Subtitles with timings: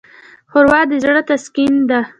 [0.51, 1.99] ښوروا د زړه تسکین ده.